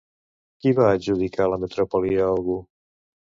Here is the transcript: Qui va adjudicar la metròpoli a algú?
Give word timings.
Qui 0.63 0.71
va 0.79 0.87
adjudicar 0.93 1.47
la 1.51 1.59
metròpoli 1.65 2.19
a 2.25 2.31
algú? 2.31 2.57